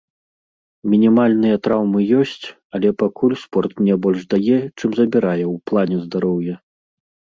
Мінімальныя 0.91 1.55
траўмы 1.67 1.99
ёсць, 2.21 2.45
але 2.79 2.89
пакуль 3.03 3.37
спорт 3.43 3.71
мне 3.83 3.95
больш 4.07 4.21
дае, 4.35 4.57
чым 4.77 4.89
забірае 5.01 5.45
ў 5.53 5.55
плане 5.73 5.97
здароўя. 6.07 6.55